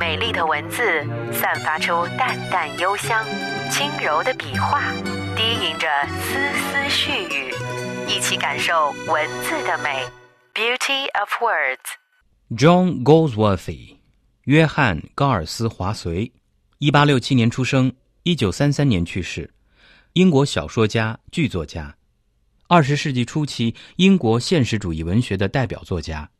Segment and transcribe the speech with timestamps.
[0.00, 0.80] 美丽的文字
[1.30, 3.22] 散发出淡淡幽香，
[3.70, 4.90] 轻柔的笔画
[5.36, 5.86] 低吟着
[6.22, 7.52] 丝丝絮语，
[8.08, 10.02] 一起感受文字的美。
[10.54, 11.98] Beauty of words。
[12.56, 13.98] John Goldsworthy，
[14.44, 16.32] 约翰·高尔斯·华绥，
[16.78, 17.92] 一八六七年出生，
[18.22, 19.52] 一九三三年去世，
[20.14, 21.94] 英国小说家、剧作家。
[22.68, 26.30] 二十世纪初期，英国现实主义文学的代表作家，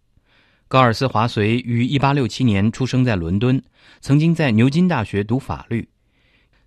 [0.71, 3.61] 高尔斯·华绥于一八六七年出生在伦敦，
[4.01, 5.89] 曾经在牛津大学读法律。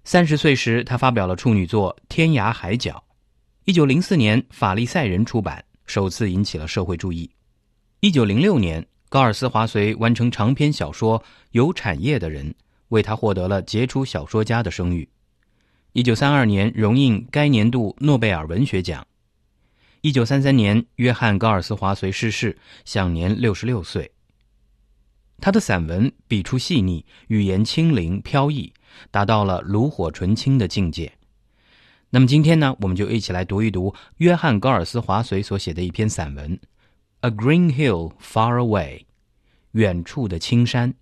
[0.03, 3.01] 三十岁时，他发表了处女作《天涯海角》。
[3.63, 7.31] 一九零四年，《法利赛人》出版，首次引起了社会注意。
[8.01, 11.17] 一九零六年，高尔斯·华绥完成长篇小说
[11.51, 12.51] 《有产业的人》，
[12.89, 15.07] 为他获得了杰出小说家的声誉。
[15.93, 19.07] 一九三二年，荣膺该年度诺贝尔文学奖。
[20.03, 24.11] 一九三三年，约翰·高尔斯·华绥逝世，享年六十六岁。
[25.39, 28.73] 他的散文笔触细腻，语言轻灵飘逸，
[29.11, 31.13] 达到了炉火纯青的境界。
[32.09, 36.57] 那么今天呢，我们就一起来读一读约翰·高尔斯·华绥所写的一篇散文
[37.21, 38.99] 《A Green Hill Far Away》，
[39.71, 40.93] 远处的青山。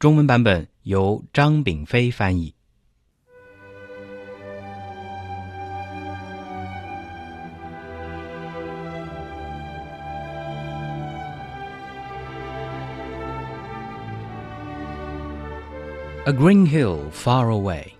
[0.00, 2.56] 中文版本由张炳飞翻译。
[16.30, 17.96] A Green Hill Far Away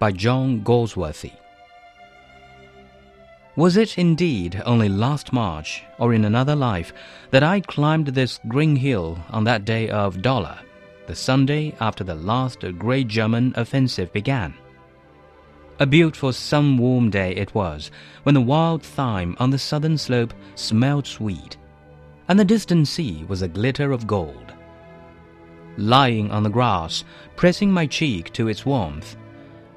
[0.00, 1.30] by John Goldsworthy.
[3.54, 6.92] Was it indeed only last March, or in another life,
[7.30, 10.58] that I climbed this green hill on that day of Dollar,
[11.06, 14.52] the Sunday after the last great German offensive began?
[15.78, 17.92] A beautiful sun warm day it was,
[18.24, 21.56] when the wild thyme on the southern slope smelled sweet,
[22.26, 24.53] and the distant sea was a glitter of gold
[25.76, 27.04] lying on the grass,
[27.36, 29.16] pressing my cheek to its warmth.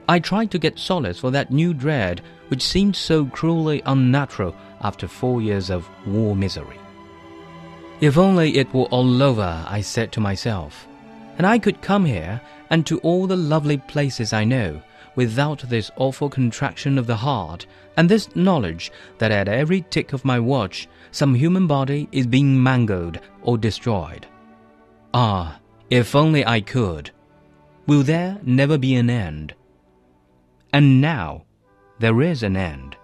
[0.10, 5.08] I tried to get solace for that new dread which seemed so cruelly unnatural after
[5.08, 6.80] four years of war misery.
[8.00, 10.88] If only it were all over, I said to myself,
[11.38, 14.82] and I could come here and to all the lovely places I know
[15.16, 17.66] without this awful contraction of the heart
[17.98, 22.62] and this knowledge that at every tick of my watch some human body is being
[22.62, 24.28] mangled or destroyed.
[25.14, 27.12] Ah, if only I could.
[27.86, 29.54] Will there never be an end?
[30.74, 31.46] And now
[32.00, 32.98] there is an end,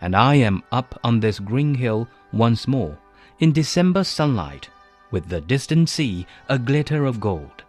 [0.00, 2.98] and I am up on this green hill once more,
[3.38, 4.70] in December sunlight,
[5.10, 7.64] with the distant sea a glitter of gold.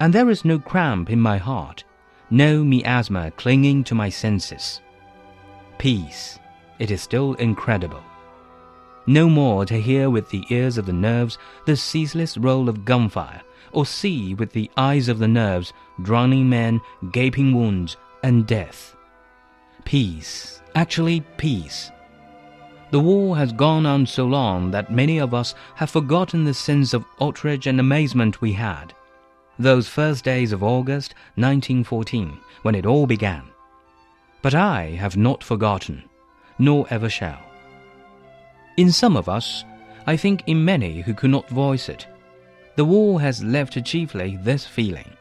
[0.00, 1.84] And there is no cramp in my heart,
[2.30, 4.80] no miasma clinging to my senses.
[5.78, 6.38] Peace,
[6.78, 8.02] it is still incredible
[9.08, 13.40] no more to hear with the ears of the nerves the ceaseless roll of gunfire,
[13.72, 16.80] or see with the eyes of the nerves drowning men,
[17.10, 18.94] gaping wounds, and death.
[19.84, 21.90] Peace, actually peace.
[22.90, 26.92] The war has gone on so long that many of us have forgotten the sense
[26.92, 28.92] of outrage and amazement we had.
[29.58, 33.44] Those first days of August 1914, when it all began.
[34.42, 36.04] But I have not forgotten,
[36.58, 37.47] nor ever shall.
[38.78, 39.64] In some of us,
[40.06, 42.06] I think in many who could not voice it,
[42.76, 45.16] the war has left chiefly this feeling.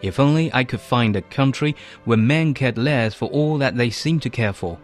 [0.00, 3.90] If only I could find a country where men cared less for all that they
[3.90, 4.78] seemed to care for,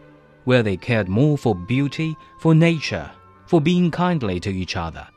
[0.45, 3.11] where they cared more for beauty, for nature,
[3.47, 5.09] for being kindly to each other.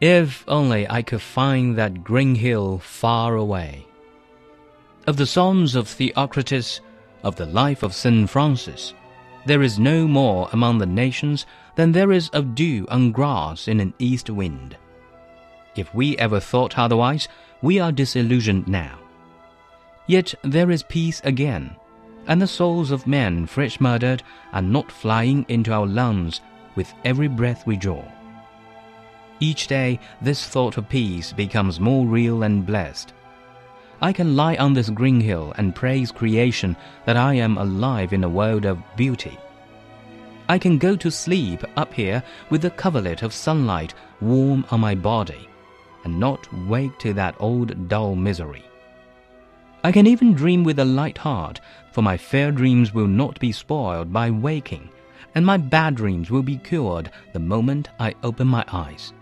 [0.00, 3.86] If only I could find that green hill far away.
[5.06, 6.80] Of the songs of Theocritus,
[7.22, 8.28] of the life of St.
[8.28, 8.92] Francis,
[9.44, 13.80] there is no more among the nations than there is of dew on grass in
[13.80, 14.76] an east wind.
[15.74, 17.28] If we ever thought otherwise,
[17.62, 18.98] we are disillusioned now.
[20.06, 21.76] Yet there is peace again,
[22.26, 24.22] and the souls of men fresh murdered
[24.52, 26.40] are not flying into our lungs
[26.74, 28.04] with every breath we draw.
[29.40, 33.12] Each day, this thought of peace becomes more real and blessed.
[34.02, 36.76] I can lie on this green hill and praise creation
[37.06, 39.38] that I am alive in a world of beauty.
[40.48, 42.20] I can go to sleep up here
[42.50, 45.48] with the coverlet of sunlight warm on my body,
[46.02, 48.64] and not wake to that old dull misery.
[49.84, 51.60] I can even dream with a light heart,
[51.92, 54.88] for my fair dreams will not be spoiled by waking,
[55.36, 59.12] and my bad dreams will be cured the moment I open my eyes.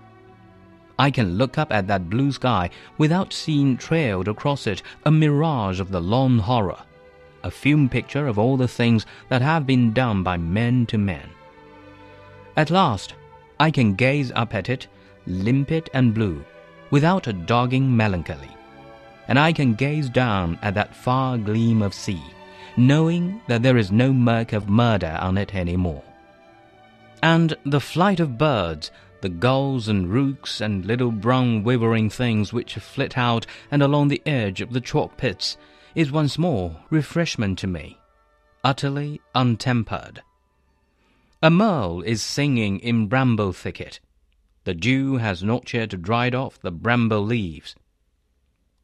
[1.00, 2.68] I can look up at that blue sky
[2.98, 6.82] without seeing trailed across it a mirage of the long horror
[7.42, 11.30] a film picture of all the things that have been done by men to men.
[12.54, 13.14] At last,
[13.58, 14.86] I can gaze up at it,
[15.26, 16.44] limpid and blue,
[16.90, 18.54] without a dogging melancholy,
[19.28, 22.22] and I can gaze down at that far gleam of sea,
[22.76, 26.04] knowing that there is no murk of murder on it any more.
[27.22, 32.74] And the flight of birds, the gulls and rooks and little brown wavering things which
[32.74, 35.56] flit out and along the edge of the chalk pits,
[35.94, 37.98] is once more refreshment to me,
[38.62, 40.22] utterly untempered.
[41.42, 44.00] A merle is singing in bramble thicket.
[44.64, 47.74] The dew has not yet dried off the bramble leaves.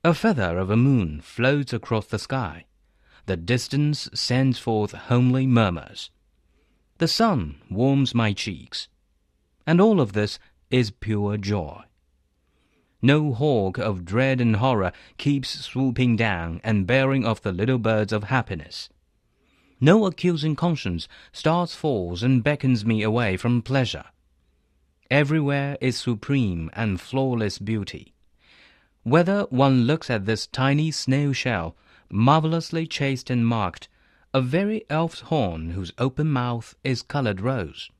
[0.02, 2.64] A feather of a moon floats across the sky.
[3.26, 6.10] The distance sends forth homely murmurs.
[6.98, 8.88] The sun warms my cheeks.
[9.66, 10.38] And all of this
[10.70, 11.82] is pure joy.
[13.02, 18.12] No hawk of dread and horror keeps swooping down and bearing off the little birds
[18.12, 18.88] of happiness.
[19.80, 24.06] No accusing conscience starts falls and beckons me away from pleasure.
[25.10, 28.14] Everywhere is supreme and flawless beauty.
[29.02, 31.76] Whether one looks at this tiny snail shell,
[32.10, 33.88] marvelously chased and marked,
[34.32, 37.90] a very elf's horn whose open mouth is colored rose,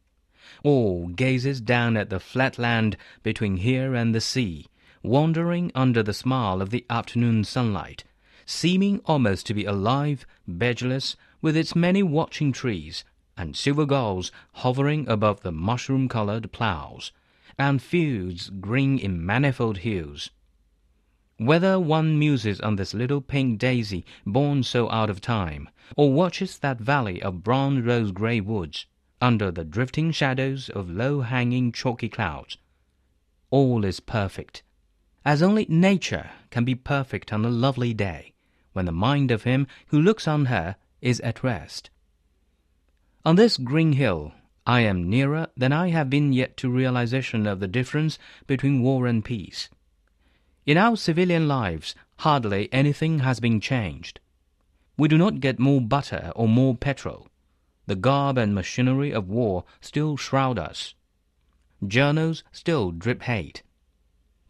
[0.62, 4.66] or gazes down at the flat land between here and the sea,
[5.02, 8.04] wandering under the smile of the afternoon sunlight,
[8.44, 13.04] seeming almost to be alive, bedulous, with its many watching trees,
[13.36, 17.12] and silver gulls hovering above the mushroom-colored ploughs,
[17.58, 20.30] and fields green in manifold hues.
[21.38, 26.58] Whether one muses on this little pink daisy born so out of time, or watches
[26.58, 28.86] that valley of brown rose-grey woods,
[29.20, 32.58] under the drifting shadows of low-hanging chalky clouds,
[33.50, 34.62] all is perfect,
[35.24, 38.32] as only nature can be perfect on a lovely day,
[38.72, 41.90] when the mind of him who looks on her is at rest.
[43.24, 44.32] On this green hill,
[44.66, 49.06] I am nearer than I have been yet to realization of the difference between war
[49.06, 49.68] and peace.
[50.64, 54.20] In our civilian lives, hardly anything has been changed.
[54.98, 57.28] We do not get more butter or more petrol.
[57.86, 60.94] The garb and machinery of war still shroud us.
[61.86, 63.62] Journals still drip hate.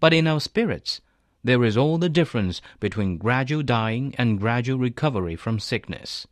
[0.01, 1.01] But in our spirits,
[1.45, 6.27] there is all the difference between gradual dying and gradual recovery from sickness.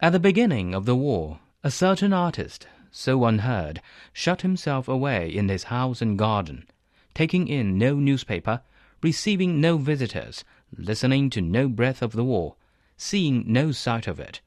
[0.00, 3.82] At the beginning of the war, a certain artist, so unheard,
[4.12, 6.66] shut himself away in his house and garden,
[7.14, 8.62] taking in no newspaper,
[9.02, 10.44] receiving no visitors,
[10.76, 12.56] listening to no breath of the war,
[12.96, 14.40] seeing no sight of it.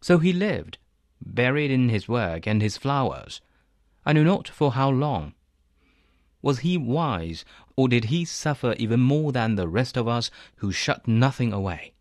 [0.00, 0.78] So he lived,
[1.20, 3.40] buried in his work and his flowers.
[4.06, 5.34] I know not for how long.
[6.40, 7.44] Was he wise,
[7.76, 11.92] or did he suffer even more than the rest of us who shut nothing away?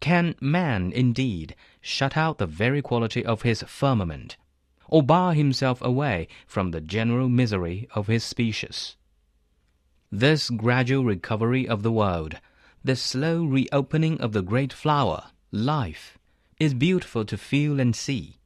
[0.00, 4.36] Can man, indeed, shut out the very quality of his firmament,
[4.88, 8.96] or bar himself away from the general misery of his species?
[10.10, 12.40] This gradual recovery of the world,
[12.82, 16.18] this slow reopening of the great flower, life,
[16.62, 18.38] is beautiful to feel and see.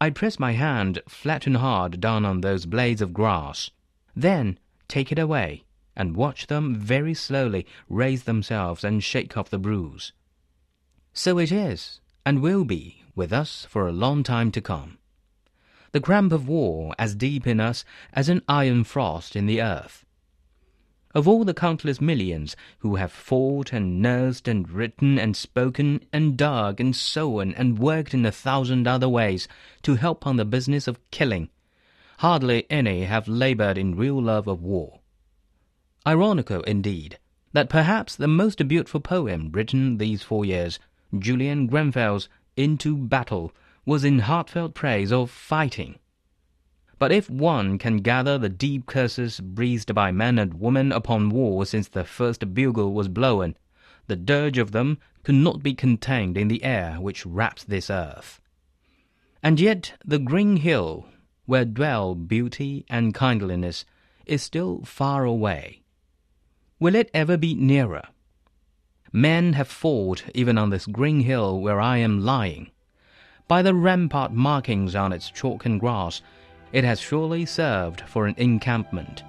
[0.00, 3.70] I press my hand flat and hard down on those blades of grass
[4.16, 5.64] then take it away,
[5.96, 10.12] and watch them very slowly raise themselves and shake off the bruise.
[11.12, 14.98] So it is, and will be, with us for a long time to come.
[15.92, 20.04] The cramp of war as deep in us as an iron frost in the earth.
[21.12, 26.36] Of all the countless millions who have fought and nursed and written and spoken and
[26.36, 29.48] dug and sown and worked in a thousand other ways
[29.82, 31.48] to help on the business of killing,
[32.18, 35.00] hardly any have labored in real love of war.
[36.06, 37.18] Ironical, indeed,
[37.52, 40.78] that perhaps the most beautiful poem written these four years,
[41.18, 43.52] Julian Grenfell's Into Battle,
[43.84, 45.98] was in heartfelt praise of fighting.
[47.00, 51.66] But if one can gather the deep curses breathed by men and women upon war
[51.66, 53.56] since the first bugle was blown,
[54.06, 58.40] the dirge of them could not be contained in the air which wraps this earth.
[59.42, 61.08] And yet the green hill
[61.50, 63.84] where dwell beauty and kindliness,
[64.24, 65.82] is still far away.
[66.78, 68.04] Will it ever be nearer?
[69.12, 72.70] Men have fought even on this green hill where I am lying.
[73.48, 76.22] By the rampart markings on its chalk and grass,
[76.72, 79.24] it has surely served for an encampment.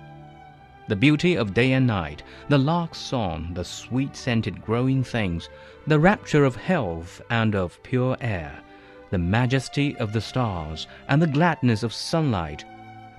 [0.87, 5.49] The beauty of day and night, the lark's song, the sweet scented growing things,
[5.87, 8.59] the rapture of health and of pure air,
[9.09, 12.65] the majesty of the stars and the gladness of sunlight,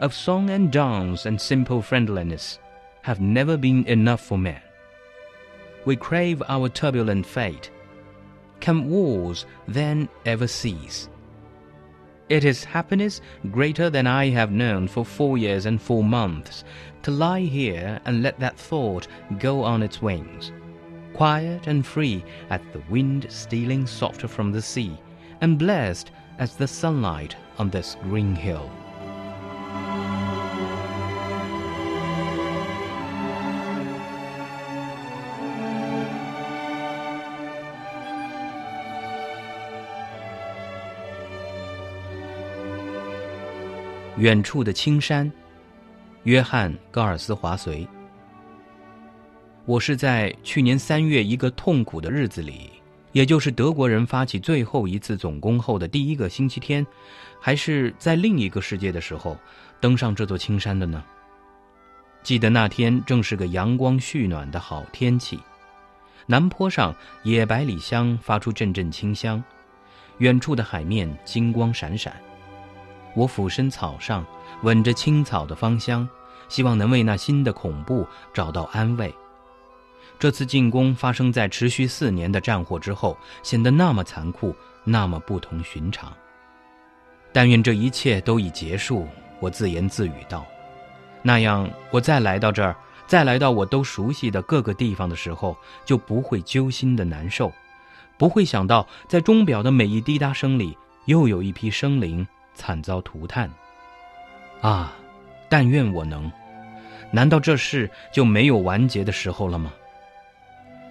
[0.01, 2.59] of song and dance and simple friendliness,
[3.03, 4.61] have never been enough for men.
[5.85, 7.71] We crave our turbulent fate.
[8.61, 11.09] Can wars then ever cease?
[12.29, 16.65] It is happiness greater than I have known for four years and four months
[17.03, 20.53] to lie here and let that thought go on its wings,
[21.15, 24.97] quiet and free as the wind stealing softer from the sea,
[25.41, 28.71] and blessed as the sunlight on this green hill.
[44.23, 45.29] 远处的青山，
[46.23, 47.85] 约翰·高尔斯华绥。
[49.65, 52.71] 我是在去年三月一个痛苦的日子里，
[53.11, 56.87] 也就是德国人发起最后一次总攻后的第一个星期天，
[57.41, 59.37] 还是在另一个世界的时候，
[59.81, 61.03] 登上这座青山的呢？
[62.23, 65.37] 记得那天正是个阳光煦暖的好天气，
[66.27, 69.43] 南坡上野百里香发出阵阵清香，
[70.19, 72.15] 远处的海面金光闪闪。
[73.15, 74.25] 我俯身草上，
[74.63, 76.09] 闻着青草的芳香，
[76.49, 79.15] 希望能为那新的恐怖找到安慰。
[80.19, 84.55] 这次进攻发生在持续四年的战火之后，显得那么残酷，
[84.85, 86.13] 那么不同寻常。
[87.33, 89.07] 但愿这一切都已结束，
[89.41, 90.45] 我自言自语道。
[91.23, 92.77] 那样，我再来到这儿，
[93.07, 97.53] 再来到我都熟悉的各个地方的时候，就不会揪心的难受，
[98.17, 100.77] 不会想到在钟表的每一滴答声里，
[101.07, 102.27] 又有一批生灵。
[102.55, 103.51] 惨遭涂炭，
[104.61, 104.95] 啊！
[105.49, 106.31] 但愿我能。
[107.11, 109.73] 难道这事就没有完结的时候了吗？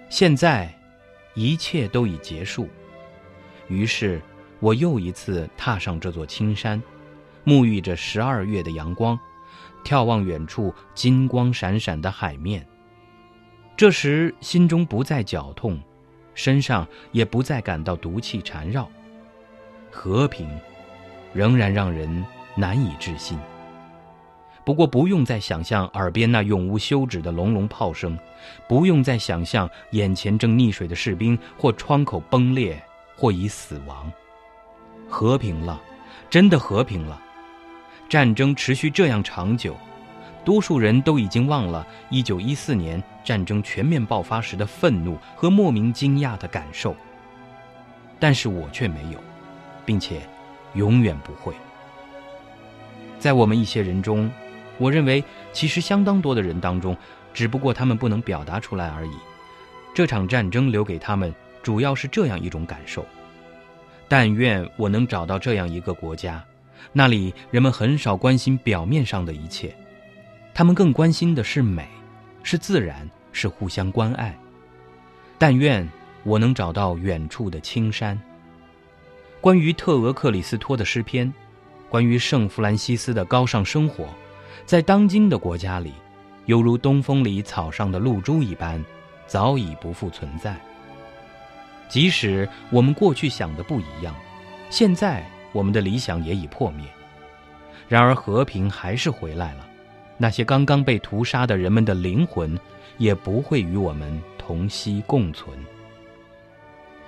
[0.08, 0.72] 现在，
[1.34, 2.68] 一切都已结束。
[3.68, 4.22] 于是，
[4.60, 6.80] 我又一次踏上这座青山，
[7.44, 9.18] 沐浴着十二月的阳光，
[9.84, 12.64] 眺望远处金光闪闪的海面。
[13.76, 15.80] 这时，心中不再绞痛，
[16.34, 18.88] 身上也不再感到毒气缠绕，
[19.90, 20.48] 和平。
[21.32, 22.24] 仍然让人
[22.54, 23.38] 难以置信。
[24.64, 28.16] 不过，不用再想象耳边那永无休止的隆隆炮声，
[28.68, 32.80] 不用再想象眼前正溺水的士兵，或窗口崩裂，
[33.16, 34.10] 或已死亡。
[35.08, 35.82] 和平了，
[36.30, 37.20] 真的和平了。
[38.08, 39.76] 战争持续这样长久，
[40.44, 46.94] 多数人都已经忘了1914年战争全面爆发时的愤怒和莫名惊讶的感受。
[48.20, 49.18] 但是我却没有，
[49.84, 50.20] 并且。
[50.74, 51.54] 永远不会。
[53.18, 54.30] 在我们一些人中，
[54.78, 56.96] 我认为其实相当多的人当中，
[57.32, 59.12] 只不过他们不能表达出来而已。
[59.94, 63.06] 这场战争留给他们主要是这样一种感受：
[64.08, 66.42] 但愿我能找到这样一个国家，
[66.92, 69.74] 那里人们很少关心表面上的一切，
[70.52, 71.86] 他们更关心的是美，
[72.42, 74.36] 是自然，是互相关爱。
[75.38, 75.88] 但愿
[76.24, 78.18] 我能找到远处的青山。
[79.42, 81.30] 关于特俄克里斯托的诗篇，
[81.88, 84.06] 关于圣弗兰西斯的高尚生活，
[84.64, 85.92] 在当今的国家里，
[86.46, 88.82] 犹如东风里草上的露珠一般，
[89.26, 90.56] 早已不复存在。
[91.88, 94.14] 即使我们过去想的不一样，
[94.70, 96.86] 现在我们的理想也已破灭。
[97.88, 99.66] 然而和平还是回来了，
[100.18, 102.56] 那些刚刚被屠杀的人们的灵魂，
[102.96, 105.58] 也不会与我们同息共存。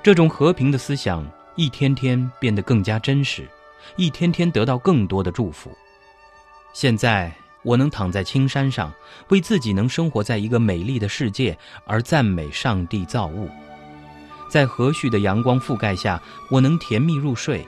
[0.03, 1.25] 这种和平的思想。
[1.57, 3.49] 一天天变得更加真实，
[3.97, 5.71] 一天天得到更多的祝福。
[6.73, 7.33] 现在
[7.63, 8.93] 我能躺在青山上，
[9.29, 11.57] 为自己能生活在一个美丽的世界
[11.87, 13.49] 而赞美上帝造物。
[14.51, 16.21] 在和煦的阳光覆盖下，
[16.51, 17.65] 我能甜蜜入睡，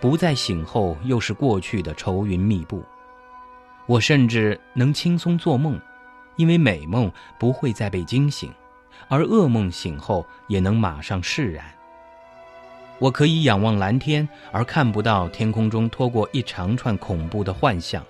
[0.00, 2.84] 不再醒后又是过去的愁云密布。
[3.86, 5.80] 我甚至能轻松做梦，
[6.36, 8.52] 因为美梦不会再被惊醒，
[9.08, 11.64] 而噩梦醒后也能马上释然。
[13.00, 18.04] 我可以仰望蓝天，而看不到天空中拖过一长串恐怖的幻象，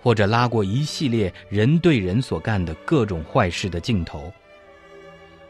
[0.00, 4.32] 或者拉过一系列人对人所干的各种坏事的镜头。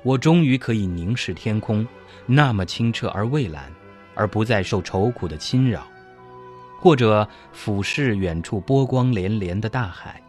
[0.03, 1.87] 我终于可以凝视天空，
[2.25, 3.71] 那么清澈而蔚蓝，
[4.15, 5.83] 而不再受愁苦的侵扰；
[6.81, 10.23] 或者俯视远处波光连连的大海，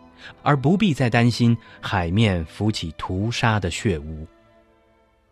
[0.43, 4.27] 而不必再担心海面浮起屠杀的血污。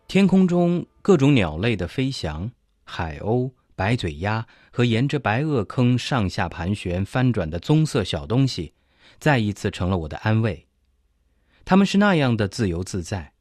[0.08, 2.50] 天空中各种鸟类的飞翔。
[2.88, 8.72] 海鸥、白嘴鸭和沿着白垩坑上下盘旋翻转的棕色小东西，
[9.18, 10.66] 再一次成了我的安慰。
[11.64, 13.32] 它们是那样的自由自在。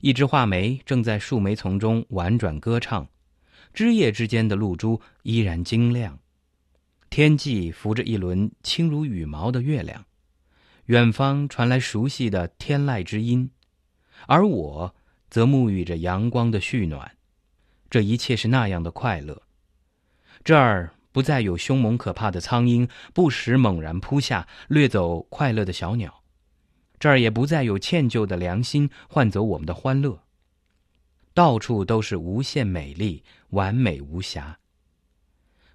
[0.00, 3.08] 一只画眉正在树莓丛中婉转歌唱，
[3.72, 6.18] 枝叶之间的露珠依然晶亮。
[7.10, 10.04] 天际浮着一轮轻如羽毛的月亮，
[10.86, 13.50] 远方传来熟悉的天籁之音，
[14.26, 14.94] 而我
[15.30, 17.17] 则沐浴着阳光的煦暖。
[17.90, 19.42] 这一切是那样的快乐，
[20.44, 26.22] 这儿不再有凶猛可怕的苍蝇不时猛然扑下，掠走快乐的小鸟。
[26.98, 30.22] 这儿也不再有歉疚的良心换走我们的欢乐。
[31.32, 34.58] 到处都是无限美丽，完美无瑕。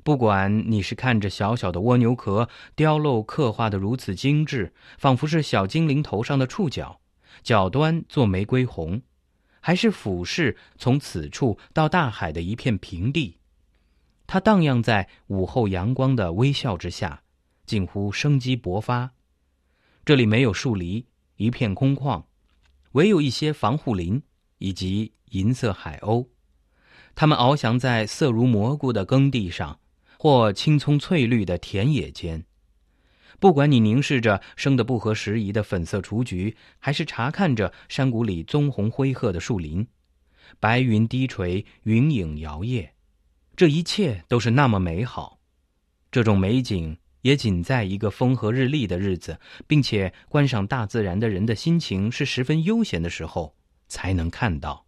[0.04, 7.00] 不管你是看着小小的蜗牛壳雕镂刻画的如此精致，仿佛是小精灵头上的触角，
[7.42, 9.02] 角端做玫瑰红，
[9.66, 13.38] 还是俯视从此处到大海的一片平地，
[14.28, 17.24] 它荡漾在午后阳光的微笑之下，
[17.66, 19.10] 近乎生机勃发。
[20.04, 21.06] 这里没有树篱，
[21.38, 22.26] 一片空旷，
[22.92, 24.22] 唯有一些防护林
[24.58, 26.28] 以及银色海鸥，
[27.16, 29.80] 它们翱翔在色如蘑菇的耕地上。
[30.20, 32.46] 或青葱翠绿的田野间，
[33.44, 39.86] 不管你凝视着生得不合时宜的粉色雏菊，还是查看着山谷里棕红灰褐的树林，
[40.62, 42.88] 白云低垂，云影摇曳，
[43.58, 45.42] 这一切都是那么美好。
[46.10, 53.54] 这种美景也仅在一个风和日丽的日子，并且观赏大自然的人的心情是十分悠闲的时候
[53.90, 54.86] 才能看到。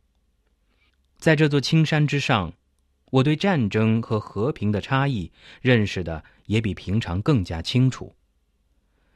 [1.17, 2.53] 在这座青山之上。
[3.11, 5.29] 我对战争和和平的差异
[5.61, 8.14] 认识的也比平常更加清楚。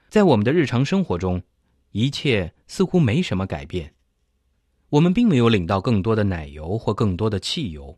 [0.10, 1.42] 在我们的日常生活中，
[1.92, 3.94] 一切似乎没什么改变。
[4.90, 7.96] 我们并没有领到更多的奶油或更多的汽油，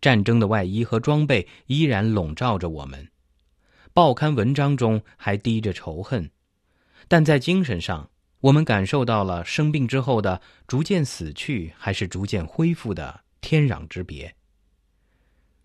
[0.00, 3.08] 战争的外衣和装备依然笼罩着我们，
[3.92, 6.30] 报刊文章中还滴着仇恨，
[7.08, 14.32] 但在精神上，我们感受到了生病之后的逐渐死去还是逐渐恢复的天壤之别。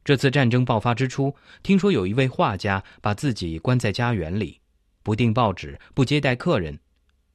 [0.03, 4.59] 这次战争爆发之初，听说有一位画家把自己关在家园里，
[5.09, 6.77] 不订报纸，不接待客人，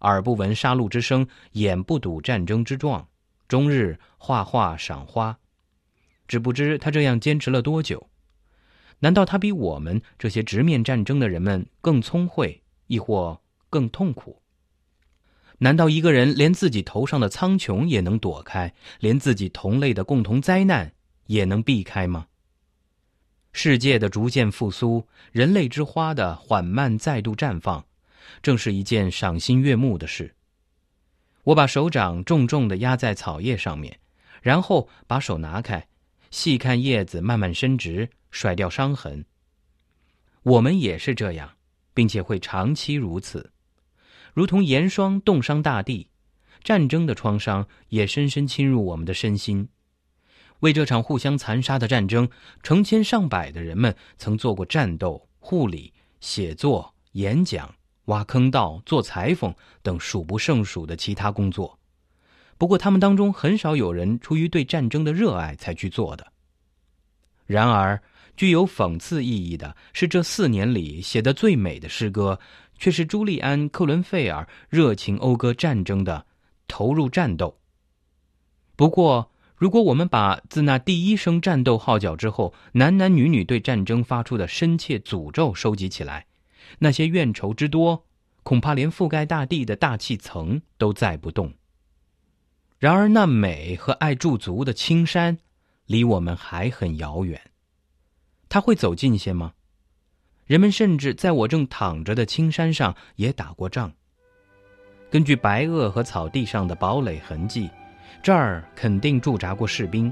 [0.03, 3.09] 耳不闻杀戮之声，眼不睹战争之状，
[3.49, 5.37] 终日画画赏花。
[6.29, 8.09] 只不知他这样坚持了多久？
[9.01, 14.41] 难道他比我们这些直面战争的人们更聪慧，亦或更痛苦？
[15.59, 20.93] 难道一个人连自己头上的苍穹也能躲开，连自己同类的共同灾难
[21.27, 22.29] 也能避开吗？
[23.57, 27.87] 世界的逐渐复苏，人类之花的缓慢再度绽放，
[28.43, 30.35] 正是一件赏心悦目的事。
[31.45, 34.01] 我把手掌重重地压在草叶上面，
[34.43, 35.87] 然后把手拿开，
[36.33, 39.25] 细看叶子慢慢伸直，甩掉伤痕。
[40.43, 41.53] 我们也是这样，
[41.95, 43.53] 并且会长期如此，
[44.33, 46.09] 如同盐霜冻伤大地，
[46.65, 49.69] 战争的创伤也深深侵入我们的身心。
[50.61, 52.29] 为这场互相残杀的战争，
[52.63, 57.75] 成千上百的人们曾做过战斗、护理、写作、演讲、
[58.07, 61.79] 挖坑道、做裁缝等数不胜数的其他工作。
[62.57, 66.33] 不过，他们当中很少有人出于对战争的热爱才去做的。
[67.47, 68.01] 然而，
[68.37, 72.39] 具有讽刺意义的是，这四年里写得最美的诗歌，
[72.79, 76.25] 却是朱利安·克伦费尔热情讴歌战争的
[76.67, 77.59] 投入战斗。
[78.77, 86.27] 不过，如果我们把自那第一声战斗号角之后，男男女女对战争发出的深切诅咒收集起来，
[86.81, 88.05] 那些怨仇之多，
[88.43, 91.55] 恐怕连覆盖大地的大气层都载不动。
[92.79, 95.39] 然而，那美和爱驻足的青山，
[95.87, 97.41] 离我们还很遥远。
[98.49, 99.55] 他会走近些吗？
[100.47, 103.93] 人们甚至在我正躺着的青山上也打过仗。
[105.11, 107.71] 根据白垩和草地上的堡垒痕迹。
[108.25, 110.11] 这儿肯定驻扎过士兵，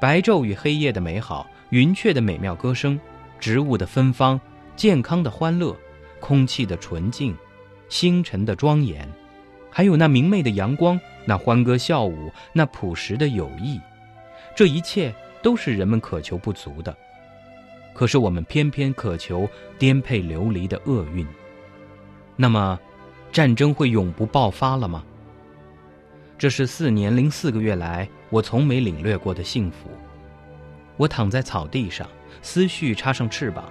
[0.00, 2.98] 白昼与黑夜的美好，云雀的美妙歌声，
[3.38, 4.40] 植物的芬芳，
[4.74, 5.76] 健康的欢乐，
[6.18, 7.36] 空气的纯净，
[7.90, 9.06] 星辰的庄严，
[9.68, 13.78] 还有那明媚的阳光，那欢歌笑舞，那朴实的友谊，
[14.56, 16.96] 这一切都是人们渴求不足的。
[17.92, 19.46] 可是我们偏偏渴求
[19.78, 21.26] 颠沛流离的厄运。
[22.34, 22.80] 那么，
[23.30, 25.04] 战争会永不爆发了吗？
[26.40, 29.90] 这是四年零四个月来我从没领略过的幸福。
[30.96, 32.08] 我躺在草地上，
[32.40, 33.66] 思绪插上翅膀，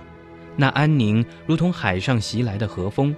[0.55, 3.15] 那安宁如同海上袭来的和风，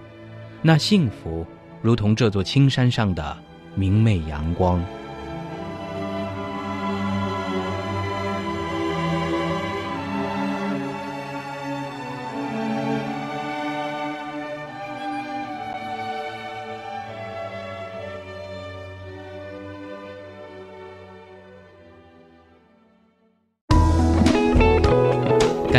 [0.61, 1.45] 那幸福
[1.81, 3.37] 如同这座青山上的
[3.75, 4.81] 明媚阳光。